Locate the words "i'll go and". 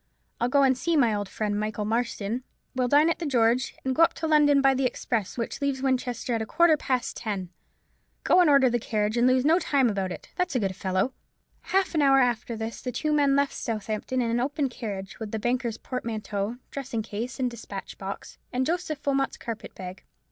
0.39-0.75